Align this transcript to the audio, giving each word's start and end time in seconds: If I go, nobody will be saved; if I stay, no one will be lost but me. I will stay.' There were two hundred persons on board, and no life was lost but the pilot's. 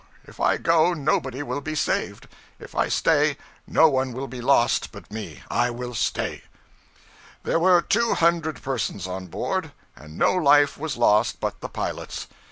If 0.23 0.39
I 0.39 0.57
go, 0.57 0.95
nobody 0.95 1.43
will 1.43 1.61
be 1.61 1.75
saved; 1.75 2.27
if 2.57 2.73
I 2.73 2.87
stay, 2.89 3.37
no 3.67 3.87
one 3.87 4.13
will 4.13 4.27
be 4.27 4.41
lost 4.41 4.91
but 4.91 5.11
me. 5.11 5.43
I 5.47 5.69
will 5.69 5.93
stay.' 5.93 6.41
There 7.43 7.59
were 7.59 7.83
two 7.83 8.15
hundred 8.15 8.63
persons 8.63 9.05
on 9.05 9.27
board, 9.27 9.73
and 9.95 10.17
no 10.17 10.33
life 10.33 10.75
was 10.75 10.97
lost 10.97 11.39
but 11.39 11.59
the 11.59 11.69
pilot's. 11.69 12.25